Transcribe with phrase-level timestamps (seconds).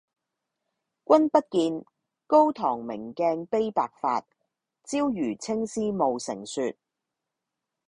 [1.05, 1.85] 君不見，
[2.25, 4.21] 高堂明鏡悲白發，
[4.83, 6.75] 朝如青絲暮成雪。